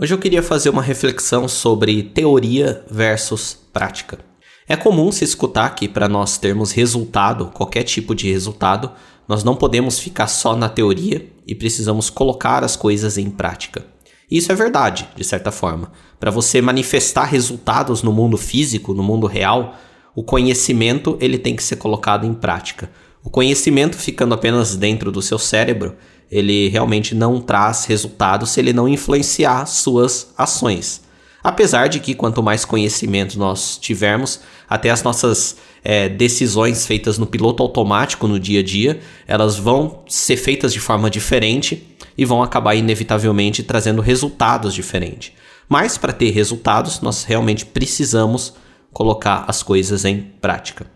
Hoje 0.00 0.14
eu 0.14 0.18
queria 0.18 0.44
fazer 0.44 0.70
uma 0.70 0.80
reflexão 0.80 1.48
sobre 1.48 2.04
teoria 2.04 2.84
versus 2.88 3.58
prática. 3.72 4.20
É 4.68 4.76
comum 4.76 5.10
se 5.10 5.24
escutar 5.24 5.74
que 5.74 5.88
para 5.88 6.08
nós 6.08 6.38
termos 6.38 6.70
resultado, 6.70 7.46
qualquer 7.46 7.82
tipo 7.82 8.14
de 8.14 8.30
resultado, 8.30 8.92
nós 9.26 9.42
não 9.42 9.56
podemos 9.56 9.98
ficar 9.98 10.28
só 10.28 10.54
na 10.54 10.68
teoria 10.68 11.28
e 11.44 11.52
precisamos 11.52 12.10
colocar 12.10 12.62
as 12.62 12.76
coisas 12.76 13.18
em 13.18 13.28
prática. 13.28 13.84
Isso 14.30 14.52
é 14.52 14.54
verdade, 14.54 15.08
de 15.16 15.24
certa 15.24 15.50
forma. 15.50 15.90
Para 16.20 16.30
você 16.30 16.62
manifestar 16.62 17.24
resultados 17.24 18.00
no 18.00 18.12
mundo 18.12 18.36
físico, 18.36 18.94
no 18.94 19.02
mundo 19.02 19.26
real, 19.26 19.74
o 20.14 20.22
conhecimento 20.22 21.18
ele 21.20 21.38
tem 21.38 21.56
que 21.56 21.62
ser 21.64 21.74
colocado 21.74 22.24
em 22.24 22.34
prática. 22.34 22.88
O 23.22 23.30
conhecimento 23.30 23.96
ficando 23.96 24.34
apenas 24.34 24.76
dentro 24.76 25.10
do 25.10 25.20
seu 25.20 25.38
cérebro, 25.38 25.96
ele 26.30 26.68
realmente 26.68 27.14
não 27.14 27.40
traz 27.40 27.84
resultados 27.84 28.50
se 28.50 28.60
ele 28.60 28.72
não 28.72 28.88
influenciar 28.88 29.66
suas 29.66 30.32
ações. 30.36 31.02
Apesar 31.42 31.88
de 31.88 32.00
que 32.00 32.14
quanto 32.14 32.42
mais 32.42 32.64
conhecimento 32.64 33.38
nós 33.38 33.78
tivermos, 33.78 34.40
até 34.68 34.90
as 34.90 35.02
nossas 35.02 35.56
é, 35.82 36.08
decisões 36.08 36.86
feitas 36.86 37.16
no 37.16 37.26
piloto 37.26 37.62
automático 37.62 38.28
no 38.28 38.38
dia 38.38 38.60
a 38.60 38.62
dia, 38.62 39.00
elas 39.26 39.56
vão 39.56 40.02
ser 40.08 40.36
feitas 40.36 40.72
de 40.72 40.80
forma 40.80 41.08
diferente 41.08 41.96
e 42.16 42.24
vão 42.24 42.42
acabar 42.42 42.74
inevitavelmente 42.74 43.62
trazendo 43.62 44.02
resultados 44.02 44.74
diferentes. 44.74 45.32
Mas 45.68 45.96
para 45.96 46.12
ter 46.12 46.30
resultados, 46.30 47.00
nós 47.00 47.24
realmente 47.24 47.64
precisamos 47.64 48.54
colocar 48.92 49.44
as 49.46 49.62
coisas 49.62 50.04
em 50.04 50.20
prática. 50.40 50.86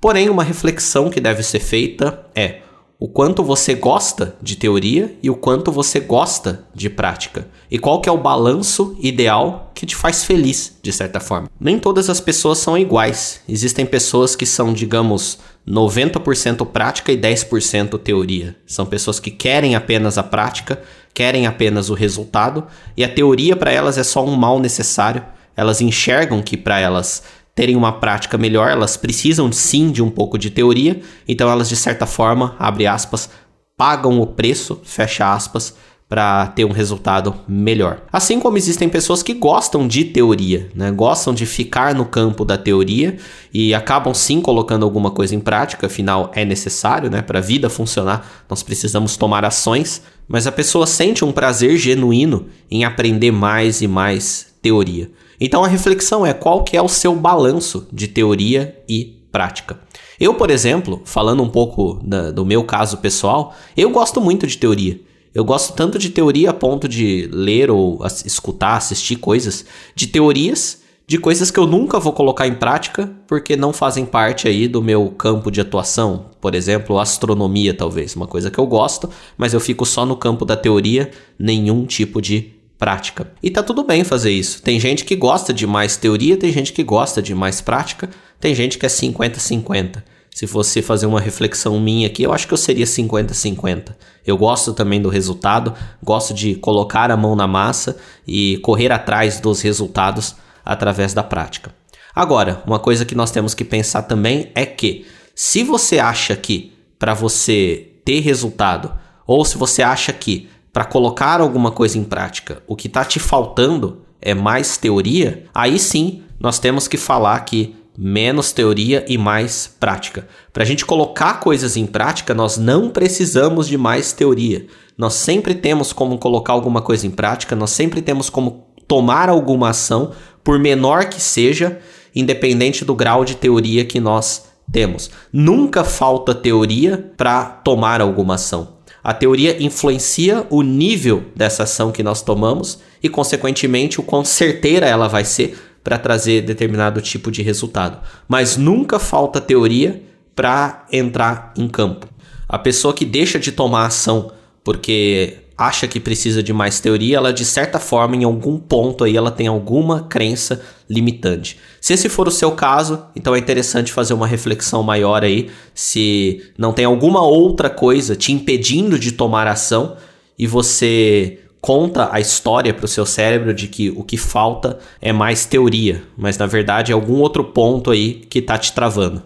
Porém, 0.00 0.28
uma 0.28 0.44
reflexão 0.44 1.10
que 1.10 1.20
deve 1.20 1.42
ser 1.42 1.60
feita 1.60 2.26
é: 2.34 2.60
o 3.00 3.06
quanto 3.06 3.44
você 3.44 3.74
gosta 3.74 4.36
de 4.42 4.56
teoria 4.56 5.16
e 5.22 5.30
o 5.30 5.36
quanto 5.36 5.70
você 5.70 6.00
gosta 6.00 6.64
de 6.74 6.90
prática. 6.90 7.46
E 7.70 7.78
qual 7.78 8.00
que 8.00 8.08
é 8.08 8.12
o 8.12 8.18
balanço 8.18 8.96
ideal 8.98 9.70
que 9.72 9.86
te 9.86 9.94
faz 9.94 10.24
feliz, 10.24 10.76
de 10.82 10.92
certa 10.92 11.20
forma. 11.20 11.48
Nem 11.60 11.78
todas 11.78 12.10
as 12.10 12.20
pessoas 12.20 12.58
são 12.58 12.76
iguais. 12.76 13.40
Existem 13.48 13.86
pessoas 13.86 14.34
que 14.34 14.44
são, 14.44 14.72
digamos, 14.72 15.38
90% 15.66 16.66
prática 16.66 17.12
e 17.12 17.16
10% 17.16 18.00
teoria. 18.00 18.56
São 18.66 18.84
pessoas 18.84 19.20
que 19.20 19.30
querem 19.30 19.76
apenas 19.76 20.18
a 20.18 20.24
prática, 20.24 20.82
querem 21.14 21.46
apenas 21.46 21.90
o 21.90 21.94
resultado, 21.94 22.66
e 22.96 23.04
a 23.04 23.08
teoria 23.08 23.54
para 23.54 23.70
elas 23.70 23.96
é 23.96 24.02
só 24.02 24.24
um 24.24 24.34
mal 24.34 24.58
necessário. 24.58 25.24
Elas 25.56 25.80
enxergam 25.80 26.42
que 26.42 26.56
para 26.56 26.80
elas 26.80 27.22
terem 27.58 27.74
uma 27.74 27.90
prática 27.90 28.38
melhor, 28.38 28.70
elas 28.70 28.96
precisam 28.96 29.50
sim 29.50 29.90
de 29.90 30.00
um 30.00 30.08
pouco 30.08 30.38
de 30.38 30.48
teoria, 30.48 31.02
então 31.26 31.50
elas 31.50 31.68
de 31.68 31.74
certa 31.74 32.06
forma, 32.06 32.54
abre 32.56 32.86
aspas, 32.86 33.28
pagam 33.76 34.20
o 34.20 34.26
preço, 34.28 34.80
fecha 34.84 35.34
aspas, 35.34 35.74
para 36.08 36.46
ter 36.46 36.64
um 36.64 36.70
resultado 36.70 37.34
melhor. 37.46 38.02
Assim 38.10 38.40
como 38.40 38.56
existem 38.56 38.88
pessoas 38.88 39.22
que 39.22 39.34
gostam 39.34 39.86
de 39.86 40.06
teoria, 40.06 40.70
né? 40.74 40.90
gostam 40.90 41.34
de 41.34 41.44
ficar 41.44 41.94
no 41.94 42.06
campo 42.06 42.46
da 42.46 42.56
teoria 42.56 43.18
e 43.52 43.74
acabam 43.74 44.14
sim 44.14 44.40
colocando 44.40 44.84
alguma 44.84 45.10
coisa 45.10 45.34
em 45.34 45.40
prática, 45.40 45.86
afinal 45.86 46.30
é 46.34 46.46
necessário, 46.46 47.10
né? 47.10 47.20
para 47.20 47.40
a 47.40 47.42
vida 47.42 47.68
funcionar, 47.68 48.44
nós 48.48 48.62
precisamos 48.62 49.18
tomar 49.18 49.44
ações, 49.44 50.02
mas 50.26 50.46
a 50.46 50.52
pessoa 50.52 50.86
sente 50.86 51.24
um 51.24 51.32
prazer 51.32 51.76
genuíno 51.76 52.46
em 52.70 52.84
aprender 52.84 53.30
mais 53.30 53.82
e 53.82 53.86
mais 53.86 54.46
teoria. 54.62 55.10
Então 55.38 55.62
a 55.62 55.68
reflexão 55.68 56.24
é 56.24 56.32
qual 56.32 56.64
que 56.64 56.76
é 56.76 56.82
o 56.82 56.88
seu 56.88 57.14
balanço 57.14 57.86
de 57.92 58.08
teoria 58.08 58.82
e 58.88 59.18
prática. 59.30 59.78
Eu, 60.18 60.34
por 60.34 60.50
exemplo, 60.50 61.02
falando 61.04 61.42
um 61.42 61.48
pouco 61.48 62.00
da, 62.02 62.30
do 62.30 62.46
meu 62.46 62.64
caso 62.64 62.96
pessoal, 62.96 63.54
eu 63.76 63.90
gosto 63.90 64.20
muito 64.22 64.46
de 64.46 64.56
teoria. 64.56 64.98
Eu 65.34 65.44
gosto 65.44 65.74
tanto 65.74 65.98
de 65.98 66.10
teoria 66.10 66.50
a 66.50 66.54
ponto 66.54 66.88
de 66.88 67.28
ler 67.32 67.70
ou 67.70 68.04
escutar, 68.24 68.76
assistir 68.76 69.16
coisas 69.16 69.64
de 69.94 70.06
teorias 70.06 70.78
de 71.08 71.16
coisas 71.16 71.50
que 71.50 71.58
eu 71.58 71.66
nunca 71.66 71.98
vou 71.98 72.12
colocar 72.12 72.46
em 72.46 72.52
prática 72.52 73.10
porque 73.26 73.56
não 73.56 73.72
fazem 73.72 74.04
parte 74.04 74.46
aí 74.46 74.68
do 74.68 74.82
meu 74.82 75.08
campo 75.08 75.50
de 75.50 75.58
atuação. 75.58 76.26
Por 76.38 76.54
exemplo, 76.54 76.98
astronomia 76.98 77.72
talvez, 77.72 78.14
uma 78.14 78.26
coisa 78.26 78.50
que 78.50 78.58
eu 78.58 78.66
gosto, 78.66 79.08
mas 79.34 79.54
eu 79.54 79.58
fico 79.58 79.86
só 79.86 80.04
no 80.04 80.14
campo 80.14 80.44
da 80.44 80.54
teoria, 80.54 81.10
nenhum 81.38 81.86
tipo 81.86 82.20
de 82.20 82.52
prática. 82.78 83.32
E 83.42 83.50
tá 83.50 83.62
tudo 83.62 83.84
bem 83.84 84.04
fazer 84.04 84.30
isso. 84.30 84.62
Tem 84.62 84.78
gente 84.78 85.06
que 85.06 85.16
gosta 85.16 85.50
de 85.50 85.66
mais 85.66 85.96
teoria, 85.96 86.36
tem 86.36 86.52
gente 86.52 86.74
que 86.74 86.84
gosta 86.84 87.22
de 87.22 87.34
mais 87.34 87.62
prática, 87.62 88.10
tem 88.38 88.54
gente 88.54 88.76
que 88.76 88.84
é 88.84 88.90
50-50. 88.90 90.02
Se 90.38 90.46
fosse 90.46 90.82
fazer 90.82 91.06
uma 91.06 91.18
reflexão 91.18 91.80
minha 91.80 92.06
aqui, 92.06 92.22
eu 92.22 92.32
acho 92.32 92.46
que 92.46 92.54
eu 92.54 92.58
seria 92.58 92.86
50-50. 92.86 93.92
Eu 94.24 94.38
gosto 94.38 94.72
também 94.72 95.02
do 95.02 95.08
resultado, 95.08 95.74
gosto 96.00 96.32
de 96.32 96.54
colocar 96.54 97.10
a 97.10 97.16
mão 97.16 97.34
na 97.34 97.48
massa 97.48 97.96
e 98.24 98.56
correr 98.58 98.92
atrás 98.92 99.40
dos 99.40 99.60
resultados 99.62 100.36
através 100.64 101.12
da 101.12 101.24
prática. 101.24 101.74
Agora, 102.14 102.62
uma 102.64 102.78
coisa 102.78 103.04
que 103.04 103.16
nós 103.16 103.32
temos 103.32 103.52
que 103.52 103.64
pensar 103.64 104.02
também 104.02 104.52
é 104.54 104.64
que 104.64 105.06
se 105.34 105.64
você 105.64 105.98
acha 105.98 106.36
que 106.36 106.72
para 107.00 107.14
você 107.14 107.94
ter 108.04 108.20
resultado, 108.20 108.92
ou 109.26 109.44
se 109.44 109.58
você 109.58 109.82
acha 109.82 110.12
que 110.12 110.48
para 110.72 110.84
colocar 110.84 111.40
alguma 111.40 111.72
coisa 111.72 111.98
em 111.98 112.04
prática, 112.04 112.62
o 112.64 112.76
que 112.76 112.86
está 112.86 113.04
te 113.04 113.18
faltando 113.18 114.02
é 114.22 114.34
mais 114.34 114.76
teoria, 114.76 115.46
aí 115.52 115.80
sim 115.80 116.22
nós 116.38 116.60
temos 116.60 116.86
que 116.86 116.96
falar 116.96 117.40
que 117.40 117.74
menos 118.00 118.52
teoria 118.52 119.04
e 119.08 119.18
mais 119.18 119.74
prática. 119.80 120.28
Para 120.52 120.62
a 120.62 120.66
gente 120.66 120.86
colocar 120.86 121.40
coisas 121.40 121.76
em 121.76 121.84
prática, 121.84 122.32
nós 122.32 122.56
não 122.56 122.90
precisamos 122.90 123.66
de 123.66 123.76
mais 123.76 124.12
teoria. 124.12 124.66
Nós 124.96 125.14
sempre 125.14 125.52
temos 125.52 125.92
como 125.92 126.16
colocar 126.16 126.52
alguma 126.52 126.80
coisa 126.80 127.08
em 127.08 127.10
prática, 127.10 127.56
nós 127.56 127.70
sempre 127.70 128.00
temos 128.00 128.30
como 128.30 128.68
tomar 128.86 129.28
alguma 129.28 129.70
ação, 129.70 130.12
por 130.44 130.60
menor 130.60 131.06
que 131.06 131.20
seja, 131.20 131.80
independente 132.14 132.84
do 132.84 132.94
grau 132.94 133.24
de 133.24 133.34
teoria 133.34 133.84
que 133.84 133.98
nós 133.98 134.44
temos. 134.70 135.10
Nunca 135.32 135.82
falta 135.82 136.32
teoria 136.32 137.12
para 137.16 137.44
tomar 137.44 138.00
alguma 138.00 138.36
ação. 138.36 138.78
A 139.02 139.12
teoria 139.12 139.60
influencia 139.62 140.46
o 140.50 140.62
nível 140.62 141.24
dessa 141.34 141.64
ação 141.64 141.90
que 141.90 142.02
nós 142.02 142.22
tomamos 142.22 142.78
e, 143.02 143.08
consequentemente, 143.08 144.00
o 144.00 144.02
quão 144.02 144.24
certeira 144.24 144.86
ela 144.86 145.08
vai 145.08 145.24
ser 145.24 145.56
para 145.88 145.96
trazer 145.96 146.42
determinado 146.42 147.00
tipo 147.00 147.30
de 147.30 147.40
resultado. 147.40 147.98
Mas 148.28 148.58
nunca 148.58 148.98
falta 148.98 149.40
teoria 149.40 150.02
para 150.36 150.84
entrar 150.92 151.54
em 151.56 151.66
campo. 151.66 152.06
A 152.46 152.58
pessoa 152.58 152.92
que 152.92 153.06
deixa 153.06 153.38
de 153.38 153.50
tomar 153.50 153.86
ação 153.86 154.30
porque 154.62 155.38
acha 155.56 155.88
que 155.88 155.98
precisa 155.98 156.42
de 156.42 156.52
mais 156.52 156.78
teoria, 156.78 157.16
ela 157.16 157.32
de 157.32 157.42
certa 157.42 157.78
forma, 157.78 158.14
em 158.14 158.24
algum 158.24 158.58
ponto 158.58 159.02
aí, 159.02 159.16
ela 159.16 159.30
tem 159.30 159.46
alguma 159.46 160.02
crença 160.02 160.60
limitante. 160.90 161.56
Se 161.80 161.94
esse 161.94 162.10
for 162.10 162.28
o 162.28 162.30
seu 162.30 162.52
caso, 162.52 163.06
então 163.16 163.34
é 163.34 163.38
interessante 163.38 163.90
fazer 163.90 164.12
uma 164.12 164.26
reflexão 164.26 164.82
maior 164.82 165.24
aí, 165.24 165.48
se 165.74 166.42
não 166.58 166.74
tem 166.74 166.84
alguma 166.84 167.22
outra 167.22 167.70
coisa 167.70 168.14
te 168.14 168.30
impedindo 168.30 168.98
de 168.98 169.12
tomar 169.12 169.46
ação 169.46 169.96
e 170.38 170.46
você 170.46 171.38
conta 171.68 172.08
a 172.10 172.18
história 172.18 172.72
para 172.72 172.86
o 172.86 172.88
seu 172.88 173.04
cérebro 173.04 173.52
de 173.52 173.68
que 173.68 173.90
o 173.90 174.02
que 174.02 174.16
falta 174.16 174.78
é 175.02 175.12
mais 175.12 175.44
teoria, 175.44 176.02
mas 176.16 176.38
na 176.38 176.46
verdade 176.46 176.92
é 176.92 176.94
algum 176.94 177.20
outro 177.20 177.44
ponto 177.44 177.90
aí 177.90 178.22
que 178.30 178.38
está 178.38 178.56
te 178.56 178.72
travando. 178.72 179.22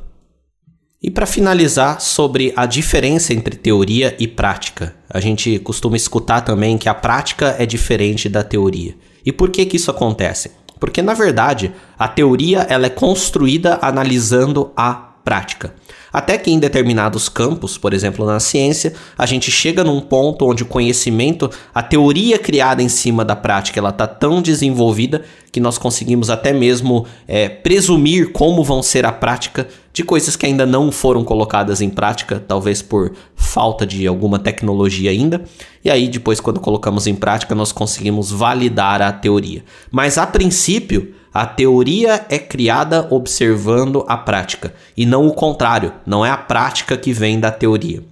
E 1.01 1.09
para 1.09 1.25
finalizar, 1.25 2.01
sobre 2.01 2.53
a 2.57 2.67
diferença 2.67 3.33
entre 3.33 3.55
teoria 3.55 4.17
e 4.19 4.27
prática. 4.27 4.93
A 5.09 5.21
gente 5.21 5.57
costuma 5.61 5.97
escutar 5.97 6.41
também 6.41 6.77
que 6.77 6.89
a 6.89 6.95
prática 6.95 7.55
é 7.61 7.65
diferente 7.65 8.29
da 8.29 8.43
teoria. 8.43 8.97
E 9.25 9.31
por 9.31 9.49
que 9.49 9.65
que 9.65 9.77
isso 9.77 9.93
acontece? 9.93 10.51
Porque 10.81 11.01
na 11.01 11.15
verdade, 11.15 11.71
a 11.97 12.09
teoria 12.09 12.67
ela 12.69 12.87
é 12.87 12.91
construída 12.91 13.79
analisando 13.81 14.73
a 14.77 15.12
prática. 15.25 15.75
Até 16.13 16.37
que 16.37 16.51
em 16.51 16.59
determinados 16.59 17.29
campos, 17.29 17.79
por 17.79 17.95
exemplo 17.95 18.27
na 18.27 18.39
ciência, 18.39 18.93
a 19.17 19.25
gente 19.25 19.51
chega 19.51 19.83
num 19.83 20.01
ponto 20.01 20.47
onde 20.47 20.63
o 20.63 20.67
conhecimento, 20.67 21.51
a 21.75 21.83
teoria 21.83 22.39
criada 22.39 22.83
em 22.83 22.89
cima 22.89 23.25
da 23.25 23.35
prática, 23.35 23.81
ela 23.81 23.89
está 23.89 24.07
tão 24.07 24.43
desenvolvida 24.43 25.25
que 25.51 25.61
nós 25.61 25.79
conseguimos 25.79 26.31
até 26.31 26.53
mesmo 26.53 27.07
é, 27.27 27.49
presumir 27.49 28.33
como 28.33 28.63
vão 28.65 28.83
ser 28.83 29.05
a 29.05 29.13
prática 29.13 29.69
de 29.93 30.03
coisas 30.03 30.35
que 30.35 30.47
ainda 30.47 30.65
não 30.65 30.91
foram 30.91 31.23
colocadas 31.23 31.83
em 31.83 31.91
prática, 31.91 32.43
talvez 32.47 32.81
por 32.81 33.13
falta 33.37 33.87
de 33.87 34.07
alguma 34.07 34.39
tecnologia 34.39 35.11
ainda. 35.11 35.45
E 35.85 35.91
aí, 35.91 36.09
depois, 36.09 36.41
quando 36.41 36.61
colocamos 36.61 37.07
em 37.07 37.15
prática, 37.15 37.55
nós 37.55 37.73
conseguimos 37.73 38.31
validar 38.31 39.03
a 39.03 39.13
teoria. 39.13 39.63
Mas 39.91 40.17
a 40.17 40.27
princípio, 40.27 41.15
a 41.33 41.47
teoria 41.47 42.27
é 42.29 42.39
criada 42.39 43.07
observando 43.11 44.05
a 44.07 44.17
prática 44.17 44.75
e 44.97 45.07
não 45.07 45.27
o 45.27 45.33
contrário, 45.33 45.93
não 46.05 46.25
é 46.25 46.31
a 46.31 46.37
prática 46.37 46.97
que 46.97 47.13
vem 47.13 47.41
da 47.41 47.51
teoria. 47.51 48.03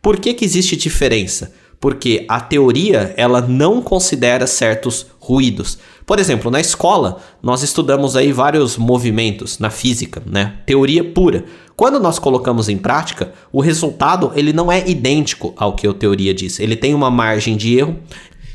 Por 0.00 0.18
que, 0.18 0.32
que 0.32 0.44
existe 0.44 0.76
diferença? 0.76 1.52
Porque 1.80 2.24
a 2.28 2.40
teoria 2.40 3.12
ela 3.16 3.40
não 3.40 3.82
considera 3.82 4.46
certos 4.46 5.06
ruídos. 5.18 5.78
Por 6.06 6.18
exemplo, 6.18 6.50
na 6.50 6.60
escola, 6.60 7.18
nós 7.42 7.62
estudamos 7.62 8.16
aí 8.16 8.32
vários 8.32 8.76
movimentos 8.76 9.58
na 9.58 9.70
física, 9.70 10.22
né? 10.24 10.54
Teoria 10.64 11.04
pura. 11.04 11.44
Quando 11.76 12.00
nós 12.00 12.18
colocamos 12.18 12.68
em 12.68 12.76
prática, 12.76 13.32
o 13.52 13.60
resultado 13.60 14.32
ele 14.34 14.52
não 14.52 14.72
é 14.72 14.88
idêntico 14.88 15.52
ao 15.56 15.74
que 15.74 15.86
a 15.86 15.92
teoria 15.92 16.34
diz. 16.34 16.58
Ele 16.58 16.74
tem 16.74 16.94
uma 16.94 17.10
margem 17.10 17.56
de 17.56 17.78
erro 17.78 17.96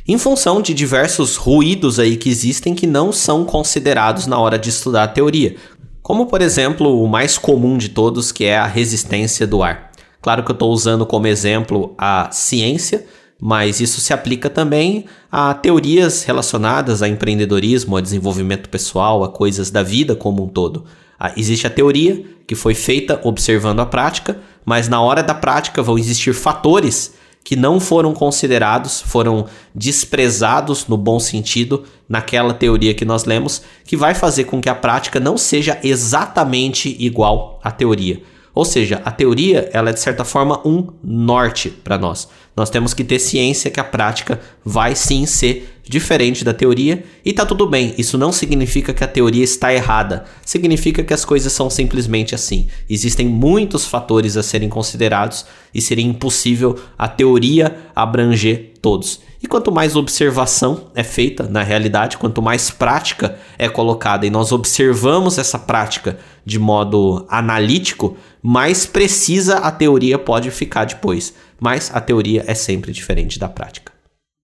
em 0.05 0.17
função 0.17 0.61
de 0.61 0.73
diversos 0.73 1.37
ruídos 1.37 1.97
aí 1.97 2.17
que 2.17 2.29
existem 2.29 2.75
que 2.75 2.85
não 2.85 3.11
são 3.11 3.45
considerados 3.45 4.27
na 4.27 4.37
hora 4.37 4.59
de 4.59 4.69
estudar 4.69 5.03
a 5.03 5.07
teoria, 5.07 5.55
como 6.01 6.25
por 6.25 6.41
exemplo 6.41 7.01
o 7.01 7.07
mais 7.07 7.37
comum 7.37 7.77
de 7.77 7.89
todos, 7.89 8.31
que 8.31 8.43
é 8.43 8.57
a 8.57 8.67
resistência 8.67 9.47
do 9.47 9.63
ar. 9.63 9.91
Claro 10.21 10.43
que 10.43 10.51
eu 10.51 10.53
estou 10.53 10.71
usando 10.71 11.05
como 11.05 11.27
exemplo 11.27 11.93
a 11.97 12.29
ciência, 12.31 13.05
mas 13.39 13.79
isso 13.79 14.01
se 14.01 14.13
aplica 14.13 14.49
também 14.49 15.05
a 15.31 15.53
teorias 15.53 16.23
relacionadas 16.23 17.01
a 17.01 17.07
empreendedorismo, 17.07 17.95
a 17.95 18.01
desenvolvimento 18.01 18.69
pessoal, 18.69 19.23
a 19.23 19.29
coisas 19.29 19.71
da 19.71 19.83
vida 19.83 20.15
como 20.15 20.43
um 20.43 20.47
todo. 20.47 20.85
Ah, 21.19 21.31
existe 21.37 21.65
a 21.67 21.69
teoria 21.69 22.23
que 22.45 22.55
foi 22.55 22.73
feita 22.73 23.19
observando 23.23 23.79
a 23.79 23.85
prática, 23.85 24.39
mas 24.65 24.89
na 24.89 25.01
hora 25.01 25.23
da 25.23 25.33
prática 25.33 25.81
vão 25.81 25.97
existir 25.97 26.33
fatores 26.33 27.13
que 27.43 27.55
não 27.55 27.79
foram 27.79 28.13
considerados, 28.13 29.01
foram 29.01 29.45
desprezados 29.75 30.87
no 30.87 30.95
bom 30.95 31.19
sentido 31.19 31.83
naquela 32.07 32.53
teoria 32.53 32.93
que 32.93 33.03
nós 33.03 33.25
lemos, 33.25 33.61
que 33.83 33.97
vai 33.97 34.13
fazer 34.13 34.45
com 34.45 34.61
que 34.61 34.69
a 34.69 34.75
prática 34.75 35.19
não 35.19 35.37
seja 35.37 35.77
exatamente 35.83 36.95
igual 36.99 37.59
à 37.63 37.69
teoria. 37.69 38.21
Ou 38.55 38.63
seja, 38.63 39.01
a 39.03 39.11
teoria 39.11 39.69
ela 39.73 39.89
é 39.89 39.93
de 39.93 39.99
certa 39.99 40.23
forma 40.23 40.61
um 40.65 40.87
norte 41.03 41.69
para 41.69 41.97
nós. 41.97 42.29
Nós 42.55 42.69
temos 42.69 42.93
que 42.93 43.03
ter 43.03 43.19
ciência 43.19 43.71
que 43.71 43.79
a 43.79 43.83
prática 43.83 44.39
vai 44.63 44.95
sim 44.95 45.25
ser 45.25 45.72
diferente 45.83 46.45
da 46.45 46.53
teoria 46.53 47.03
e 47.25 47.33
tá 47.33 47.45
tudo 47.45 47.67
bem. 47.67 47.93
Isso 47.97 48.17
não 48.17 48.31
significa 48.31 48.93
que 48.93 49.03
a 49.03 49.07
teoria 49.07 49.43
está 49.43 49.73
errada. 49.73 50.25
Significa 50.45 51.03
que 51.03 51.13
as 51.13 51.25
coisas 51.25 51.51
são 51.51 51.69
simplesmente 51.69 52.33
assim. 52.33 52.67
Existem 52.89 53.27
muitos 53.27 53.85
fatores 53.85 54.37
a 54.37 54.43
serem 54.43 54.69
considerados 54.69 55.45
e 55.73 55.81
seria 55.81 56.05
impossível 56.05 56.79
a 56.97 57.07
teoria 57.07 57.75
abranger 57.95 58.71
todos. 58.81 59.19
E 59.41 59.47
quanto 59.47 59.73
mais 59.73 59.95
observação 59.97 60.89
é 60.95 61.03
feita 61.03 61.43
na 61.43 61.63
realidade, 61.63 62.17
quanto 62.17 62.41
mais 62.41 62.69
prática 62.69 63.37
é 63.57 63.67
colocada 63.67 64.25
e 64.25 64.29
nós 64.29 64.53
observamos 64.53 65.37
essa 65.37 65.59
prática 65.59 66.17
de 66.45 66.57
modo 66.57 67.25
analítico, 67.27 68.15
mais 68.41 68.85
precisa 68.85 69.57
a 69.57 69.69
teoria 69.69 70.17
pode 70.17 70.49
ficar 70.49 70.85
depois. 70.85 71.33
Mas 71.59 71.91
a 71.93 71.99
teoria 71.99 72.43
é 72.47 72.53
sempre 72.53 72.93
diferente 72.93 73.37
da 73.37 73.49
prática. 73.49 73.91